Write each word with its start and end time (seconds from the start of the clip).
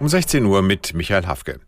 Um 0.00 0.08
16 0.08 0.46
Uhr 0.46 0.62
mit 0.62 0.94
Michael 0.94 1.26
Hafke. 1.26 1.60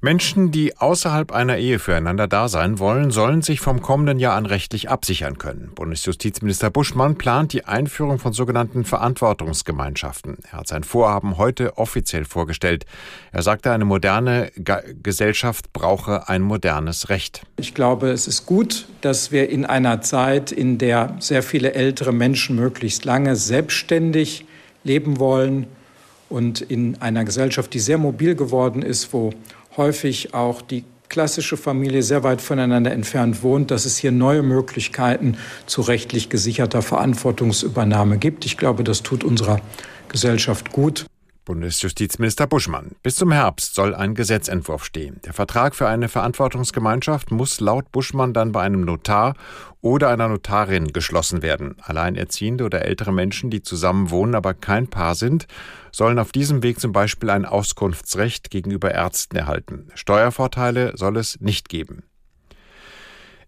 Menschen, 0.00 0.52
die 0.52 0.78
außerhalb 0.78 1.32
einer 1.32 1.58
Ehe 1.58 1.80
füreinander 1.80 2.28
da 2.28 2.46
sein 2.46 2.78
wollen, 2.78 3.10
sollen 3.10 3.42
sich 3.42 3.58
vom 3.58 3.82
kommenden 3.82 4.20
Jahr 4.20 4.36
an 4.36 4.46
rechtlich 4.46 4.88
absichern 4.88 5.38
können. 5.38 5.72
Bundesjustizminister 5.74 6.70
Buschmann 6.70 7.18
plant 7.18 7.52
die 7.52 7.64
Einführung 7.64 8.20
von 8.20 8.32
sogenannten 8.32 8.84
Verantwortungsgemeinschaften. 8.84 10.38
Er 10.52 10.58
hat 10.58 10.68
sein 10.68 10.84
Vorhaben 10.84 11.36
heute 11.36 11.78
offiziell 11.78 12.24
vorgestellt. 12.24 12.86
Er 13.32 13.42
sagte, 13.42 13.72
eine 13.72 13.84
moderne 13.84 14.52
Gesellschaft 15.02 15.72
brauche 15.72 16.28
ein 16.28 16.42
modernes 16.42 17.08
Recht. 17.08 17.42
Ich 17.56 17.74
glaube, 17.74 18.10
es 18.10 18.28
ist 18.28 18.46
gut, 18.46 18.86
dass 19.00 19.32
wir 19.32 19.50
in 19.50 19.66
einer 19.66 20.00
Zeit, 20.00 20.52
in 20.52 20.78
der 20.78 21.16
sehr 21.18 21.42
viele 21.42 21.74
ältere 21.74 22.12
Menschen 22.12 22.54
möglichst 22.54 23.04
lange 23.04 23.34
selbstständig 23.34 24.46
leben 24.84 25.18
wollen, 25.18 25.66
und 26.30 26.62
in 26.62 26.96
einer 27.02 27.24
Gesellschaft, 27.24 27.74
die 27.74 27.80
sehr 27.80 27.98
mobil 27.98 28.34
geworden 28.34 28.80
ist, 28.80 29.12
wo 29.12 29.32
häufig 29.76 30.32
auch 30.32 30.62
die 30.62 30.84
klassische 31.10 31.56
Familie 31.56 32.02
sehr 32.02 32.22
weit 32.22 32.40
voneinander 32.40 32.92
entfernt 32.92 33.42
wohnt, 33.42 33.70
dass 33.70 33.84
es 33.84 33.98
hier 33.98 34.12
neue 34.12 34.42
Möglichkeiten 34.42 35.36
zu 35.66 35.82
rechtlich 35.82 36.30
gesicherter 36.30 36.82
Verantwortungsübernahme 36.82 38.16
gibt. 38.16 38.46
Ich 38.46 38.56
glaube, 38.56 38.84
das 38.84 39.02
tut 39.02 39.24
unserer 39.24 39.60
Gesellschaft 40.08 40.72
gut. 40.72 41.06
Bundesjustizminister 41.50 42.46
Buschmann. 42.46 42.92
Bis 43.02 43.16
zum 43.16 43.32
Herbst 43.32 43.74
soll 43.74 43.92
ein 43.92 44.14
Gesetzentwurf 44.14 44.84
stehen. 44.84 45.20
Der 45.24 45.32
Vertrag 45.32 45.74
für 45.74 45.88
eine 45.88 46.08
Verantwortungsgemeinschaft 46.08 47.32
muss 47.32 47.58
laut 47.58 47.90
Buschmann 47.90 48.32
dann 48.32 48.52
bei 48.52 48.62
einem 48.62 48.82
Notar 48.82 49.34
oder 49.80 50.10
einer 50.10 50.28
Notarin 50.28 50.92
geschlossen 50.92 51.42
werden. 51.42 51.74
Alleinerziehende 51.82 52.62
oder 52.62 52.82
ältere 52.84 53.12
Menschen, 53.12 53.50
die 53.50 53.62
zusammen 53.62 54.10
wohnen, 54.10 54.36
aber 54.36 54.54
kein 54.54 54.86
Paar 54.86 55.16
sind, 55.16 55.48
sollen 55.90 56.20
auf 56.20 56.30
diesem 56.30 56.62
Weg 56.62 56.78
zum 56.78 56.92
Beispiel 56.92 57.30
ein 57.30 57.44
Auskunftsrecht 57.44 58.52
gegenüber 58.52 58.92
Ärzten 58.92 59.34
erhalten. 59.34 59.88
Steuervorteile 59.96 60.92
soll 60.96 61.16
es 61.16 61.40
nicht 61.40 61.68
geben. 61.68 62.04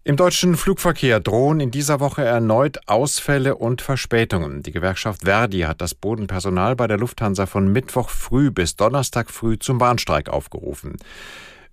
Im 0.05 0.17
deutschen 0.17 0.57
Flugverkehr 0.57 1.21
drohen 1.21 1.61
in 1.61 1.71
dieser 1.71 2.01
Woche 2.01 2.25
erneut 2.25 2.89
Ausfälle 2.89 3.55
und 3.55 3.81
Verspätungen. 3.81 4.61
Die 4.61 4.73
Gewerkschaft 4.73 5.21
Verdi 5.23 5.61
hat 5.61 5.79
das 5.79 5.95
Bodenpersonal 5.95 6.75
bei 6.75 6.87
der 6.87 6.97
Lufthansa 6.97 7.45
von 7.45 7.71
Mittwoch 7.71 8.09
früh 8.09 8.51
bis 8.51 8.75
Donnerstag 8.75 9.31
früh 9.31 9.57
zum 9.57 9.77
Bahnstreik 9.77 10.27
aufgerufen. 10.27 10.97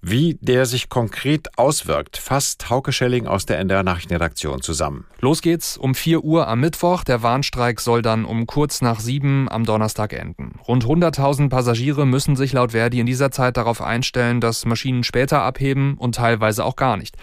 Wie 0.00 0.38
der 0.40 0.64
sich 0.66 0.88
konkret 0.88 1.58
auswirkt, 1.58 2.18
fasst 2.18 2.70
Hauke 2.70 2.92
Schelling 2.92 3.26
aus 3.26 3.46
der 3.46 3.58
NDR 3.58 3.82
Nachrichtenredaktion 3.82 4.62
zusammen. 4.62 5.06
Los 5.18 5.42
geht's 5.42 5.76
um 5.76 5.96
4 5.96 6.22
Uhr 6.22 6.46
am 6.46 6.60
Mittwoch. 6.60 7.02
Der 7.02 7.24
Warnstreik 7.24 7.80
soll 7.80 8.00
dann 8.00 8.24
um 8.24 8.46
kurz 8.46 8.80
nach 8.80 9.00
7 9.00 9.48
am 9.50 9.64
Donnerstag 9.64 10.12
enden. 10.12 10.60
Rund 10.68 10.84
100.000 10.84 11.48
Passagiere 11.48 12.06
müssen 12.06 12.36
sich 12.36 12.52
laut 12.52 12.70
Verdi 12.70 13.00
in 13.00 13.06
dieser 13.06 13.32
Zeit 13.32 13.56
darauf 13.56 13.82
einstellen, 13.82 14.40
dass 14.40 14.64
Maschinen 14.66 15.02
später 15.02 15.42
abheben 15.42 15.96
und 15.98 16.14
teilweise 16.14 16.64
auch 16.64 16.76
gar 16.76 16.96
nicht. 16.96 17.16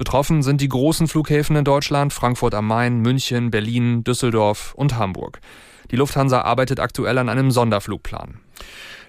Betroffen 0.00 0.42
sind 0.42 0.62
die 0.62 0.68
großen 0.70 1.08
Flughäfen 1.08 1.56
in 1.56 1.64
Deutschland, 1.66 2.14
Frankfurt 2.14 2.54
am 2.54 2.66
Main, 2.66 3.00
München, 3.00 3.50
Berlin, 3.50 4.02
Düsseldorf 4.02 4.72
und 4.74 4.96
Hamburg. 4.96 5.40
Die 5.90 5.96
Lufthansa 5.96 6.40
arbeitet 6.40 6.80
aktuell 6.80 7.18
an 7.18 7.28
einem 7.28 7.50
Sonderflugplan. 7.50 8.40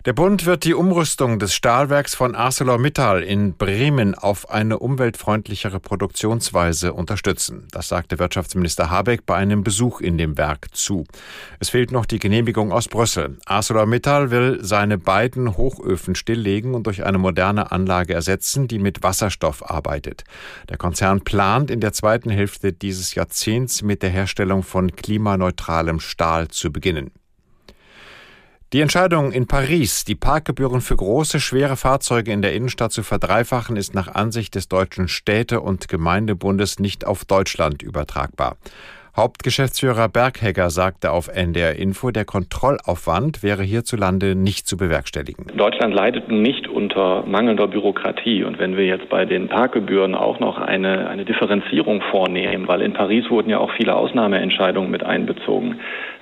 Der 0.04 0.14
Bund 0.14 0.48
wird 0.48 0.64
die 0.64 0.74
Umrüstung 0.74 1.38
des 1.38 1.54
Stahlwerks 1.54 2.16
von 2.16 2.34
ArcelorMittal 2.34 3.22
in 3.22 3.54
Bremen 3.54 4.16
auf 4.16 4.50
eine 4.50 4.80
umweltfreundlichere 4.80 5.80
Produktionsweise 5.80 6.94
unterstützen. 6.94 7.68
Das 7.70 7.88
sagte 7.88 8.18
Wirtschaftsminister 8.18 8.90
Habeck 8.90 9.28
bei 9.28 9.36
einem 9.36 9.64
Besuch 9.64 10.02
in 10.02 10.18
dem 10.18 10.40
Werk 10.40 10.70
zu. 10.76 11.04
Es 11.60 11.70
fehlt 11.70 11.92
noch 11.92 12.08
die 12.08 12.18
Genehmigung 12.18 12.72
aus 12.72 12.88
Brüssel. 12.88 13.38
ArcelorMittal 13.46 14.32
will 14.32 14.58
seine 14.64 14.98
beiden 14.98 15.56
Hochöfen 15.56 16.16
stilllegen 16.16 16.74
und 16.74 16.88
durch 16.88 17.06
eine 17.06 17.20
moderne 17.20 17.72
Anlage 17.72 18.16
ersetzen, 18.16 18.68
die 18.68 18.80
mit 18.80 19.04
Wasserstoff 19.04 19.70
arbeitet. 19.70 20.24
Der 20.68 20.78
Konzern 20.78 21.22
plant 21.22 21.70
in 21.70 21.80
der 21.80 21.94
zweiten 21.94 22.32
Hälfte 22.32 22.74
dieses 22.74 23.14
Jahrzehnts 23.14 23.84
mit 23.84 24.02
der 24.02 24.10
Herstellung 24.10 24.64
von 24.64 24.96
klimaneutralem 24.96 26.00
Stahl 26.00 26.48
zu 26.48 26.72
beginnen. 26.72 27.12
Die 28.74 28.80
Entscheidung 28.80 29.34
in 29.34 29.48
Paris, 29.48 30.06
die 30.06 30.16
Parkgebühren 30.16 30.80
für 30.80 30.96
große, 30.96 31.42
schwere 31.42 31.76
Fahrzeuge 31.76 32.32
in 32.32 32.42
der 32.42 32.54
Innenstadt 32.54 32.94
zu 32.94 33.04
verdreifachen, 33.04 33.76
ist 33.76 33.94
nach 33.94 34.16
Ansicht 34.16 34.56
des 34.56 34.70
Deutschen 34.70 35.10
Städte- 35.10 35.60
und 35.60 35.90
Gemeindebundes 35.90 36.80
nicht 36.80 37.06
auf 37.06 37.26
Deutschland 37.26 37.84
übertragbar. 37.84 38.56
Hauptgeschäftsführer 39.18 40.08
Berghegger 40.08 40.70
sagte 40.70 41.12
auf 41.12 41.28
NDR 41.28 41.76
Info, 41.76 42.12
der 42.12 42.24
Kontrollaufwand 42.24 43.44
wäre 43.44 43.62
hierzulande 43.62 44.36
nicht 44.36 44.68
zu 44.68 44.78
bewerkstelligen. 44.78 45.48
Deutschland 45.58 45.94
leidet 45.94 46.32
nicht 46.32 46.70
unter 46.70 47.26
mangelnder 47.26 47.68
Bürokratie. 47.68 48.46
Und 48.46 48.58
wenn 48.58 48.78
wir 48.78 48.86
jetzt 48.86 49.10
bei 49.10 49.26
den 49.26 49.50
Parkgebühren 49.50 50.16
auch 50.16 50.40
noch 50.40 50.58
eine, 50.58 51.10
eine 51.10 51.26
Differenzierung 51.26 52.02
vornehmen, 52.10 52.70
weil 52.70 52.82
in 52.82 52.94
Paris 52.94 53.30
wurden 53.30 53.50
ja 53.50 53.58
auch 53.58 53.72
viele 53.76 53.98
Ausnahmeentscheidungen 53.98 54.90
mit 54.90 55.04
einbezogen, 55.04 55.82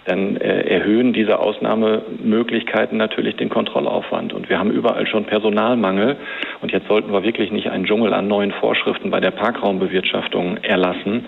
dann 0.09 0.37
äh, 0.37 0.61
erhöhen 0.61 1.13
diese 1.13 1.39
Ausnahmemöglichkeiten 1.39 2.97
natürlich 2.97 3.35
den 3.35 3.49
Kontrollaufwand. 3.49 4.33
Und 4.33 4.49
wir 4.49 4.57
haben 4.57 4.71
überall 4.71 5.05
schon 5.07 5.25
Personalmangel. 5.25 6.17
Und 6.61 6.71
jetzt 6.71 6.87
sollten 6.87 7.11
wir 7.11 7.23
wirklich 7.23 7.51
nicht 7.51 7.69
einen 7.69 7.85
Dschungel 7.85 8.13
an 8.13 8.27
neuen 8.27 8.51
Vorschriften 8.51 9.11
bei 9.11 9.19
der 9.19 9.31
Parkraumbewirtschaftung 9.31 10.57
erlassen, 10.57 11.25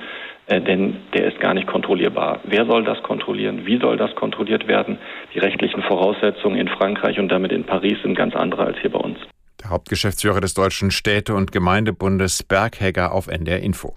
äh, 0.47 0.61
denn 0.61 0.97
der 1.13 1.27
ist 1.27 1.39
gar 1.39 1.53
nicht 1.53 1.67
kontrollierbar. 1.67 2.39
Wer 2.43 2.65
soll 2.65 2.83
das 2.83 3.01
kontrollieren? 3.03 3.65
Wie 3.65 3.77
soll 3.77 3.97
das 3.97 4.15
kontrolliert 4.15 4.67
werden? 4.67 4.97
Die 5.35 5.39
rechtlichen 5.39 5.83
Voraussetzungen 5.83 6.57
in 6.57 6.67
Frankreich 6.67 7.19
und 7.19 7.29
damit 7.29 7.51
in 7.51 7.63
Paris 7.63 8.01
sind 8.01 8.15
ganz 8.15 8.35
andere 8.35 8.65
als 8.65 8.77
hier 8.79 8.91
bei 8.91 8.99
uns. 8.99 9.19
Der 9.61 9.69
Hauptgeschäftsführer 9.69 10.41
des 10.41 10.55
Deutschen 10.55 10.89
Städte- 10.89 11.35
und 11.35 11.51
Gemeindebundes 11.51 12.41
Berghegger 12.41 13.11
auf 13.11 13.27
NDR 13.27 13.59
Info. 13.59 13.95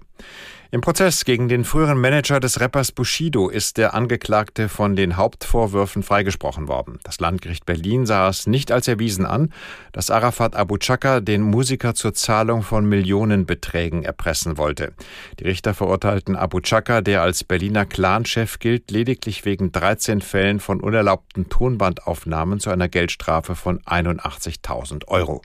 Im 0.75 0.81
Prozess 0.81 1.23
gegen 1.23 1.47
den 1.47 1.63
früheren 1.63 2.01
Manager 2.01 2.41
des 2.41 2.59
Rappers 2.59 2.91
Bushido 2.91 3.47
ist 3.47 3.77
der 3.77 3.93
Angeklagte 3.93 4.67
von 4.67 4.97
den 4.97 5.15
Hauptvorwürfen 5.15 6.03
freigesprochen 6.03 6.67
worden. 6.67 6.99
Das 7.05 7.21
Landgericht 7.21 7.65
Berlin 7.65 8.05
sah 8.05 8.27
es 8.27 8.45
nicht 8.45 8.73
als 8.73 8.89
erwiesen 8.89 9.25
an, 9.25 9.53
dass 9.93 10.11
Arafat 10.11 10.53
Abu 10.53 10.77
Chaka 10.77 11.21
den 11.21 11.43
Musiker 11.43 11.95
zur 11.95 12.13
Zahlung 12.13 12.61
von 12.61 12.83
Millionenbeträgen 12.89 14.03
erpressen 14.03 14.57
wollte. 14.57 14.91
Die 15.39 15.45
Richter 15.45 15.73
verurteilten 15.73 16.35
Abu 16.35 16.59
Chaka, 16.59 16.99
der 16.99 17.21
als 17.21 17.45
Berliner 17.45 17.85
Clanchef 17.85 18.59
gilt, 18.59 18.91
lediglich 18.91 19.45
wegen 19.45 19.71
13 19.71 20.19
Fällen 20.19 20.59
von 20.59 20.81
unerlaubten 20.81 21.47
Tonbandaufnahmen 21.47 22.59
zu 22.59 22.69
einer 22.69 22.89
Geldstrafe 22.89 23.55
von 23.55 23.79
81.000 23.83 25.07
Euro. 25.07 25.41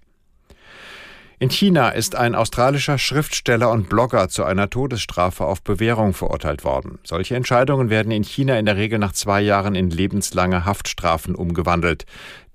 In 1.43 1.49
China 1.49 1.89
ist 1.89 2.17
ein 2.17 2.35
australischer 2.35 2.99
Schriftsteller 2.99 3.71
und 3.71 3.89
Blogger 3.89 4.29
zu 4.29 4.45
einer 4.45 4.69
Todesstrafe 4.69 5.47
auf 5.47 5.63
Bewährung 5.63 6.13
verurteilt 6.13 6.65
worden. 6.65 6.99
Solche 7.03 7.35
Entscheidungen 7.35 7.89
werden 7.89 8.13
in 8.13 8.25
China 8.25 8.59
in 8.59 8.67
der 8.67 8.77
Regel 8.77 8.99
nach 8.99 9.13
zwei 9.13 9.41
Jahren 9.41 9.75
in 9.75 9.89
lebenslange 9.89 10.67
Haftstrafen 10.67 11.35
umgewandelt. 11.35 12.05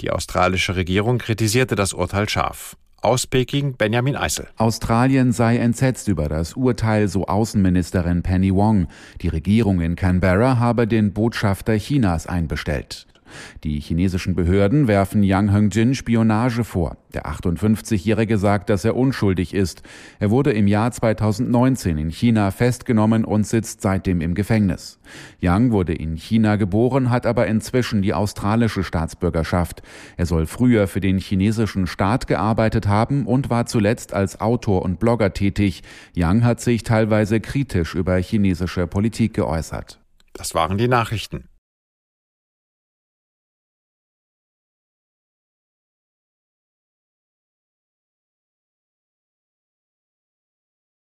Die 0.02 0.12
australische 0.12 0.76
Regierung 0.76 1.18
kritisierte 1.18 1.74
das 1.74 1.94
Urteil 1.94 2.30
scharf. 2.30 2.78
Aus 3.02 3.26
Peking 3.26 3.76
Benjamin 3.76 4.16
Eisel. 4.16 4.50
Australien 4.56 5.32
sei 5.32 5.58
entsetzt 5.58 6.08
über 6.08 6.30
das 6.30 6.54
Urteil, 6.54 7.08
so 7.08 7.26
Außenministerin 7.26 8.22
Penny 8.22 8.54
Wong. 8.54 8.88
Die 9.24 9.30
Regierung 9.30 9.82
in 9.82 9.96
Canberra 9.96 10.60
habe 10.60 10.86
den 10.86 11.12
Botschafter 11.12 11.74
Chinas 11.80 12.28
einbestellt. 12.28 13.08
Die 13.64 13.80
chinesischen 13.80 14.36
Behörden 14.36 14.88
werfen 14.88 15.24
Yang 15.24 15.52
Hengjin 15.52 15.96
Spionage 15.96 16.64
vor. 16.64 16.98
Der 17.14 17.26
58-Jährige 17.26 18.38
sagt, 18.38 18.70
dass 18.70 18.84
er 18.84 18.96
unschuldig 18.96 19.54
ist. 19.54 19.84
Er 20.20 20.30
wurde 20.30 20.52
im 20.52 20.68
Jahr 20.68 20.92
2019 20.92 21.98
in 21.98 22.10
China 22.10 22.52
festgenommen 22.52 23.24
und 23.24 23.48
sitzt 23.48 23.82
seitdem 23.82 24.22
im 24.22 24.36
Gefängnis. 24.36 25.00
Yang 25.40 25.72
wurde 25.72 25.94
in 25.94 26.16
China 26.16 26.58
geboren, 26.58 27.10
hat 27.10 27.26
aber 27.26 27.48
inzwischen 27.48 28.02
die 28.02 28.14
australische 28.14 28.84
Staatsbürgerschaft. 28.84 29.82
Er 30.18 30.26
soll 30.26 30.46
früher 30.46 30.88
für 30.88 31.00
den 31.00 31.18
chinesischen 31.18 31.88
Staat 31.88 32.28
gearbeitet 32.28 32.88
haben 32.88 33.26
und 33.26 33.50
war 33.50 33.66
zuletzt 33.66 34.14
als 34.14 34.42
Autor 34.42 34.82
und 34.82 35.00
Blogger 35.00 35.34
tätig. 35.34 35.84
Yang 36.14 36.44
hat 36.44 36.60
sich 36.60 36.84
teilweise 36.84 37.40
kritisch 37.40 37.96
über 37.96 38.18
chinesische 38.18 38.88
Politik 38.88 39.34
geäußert. 39.34 40.00
Das 40.34 40.54
waren 40.54 40.78
die 40.78 40.90
Nachrichten. 40.90 41.46